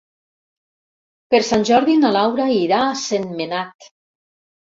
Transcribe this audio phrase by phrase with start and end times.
[1.33, 3.89] Per Sant Jordi na Laura irà a Sentmenat.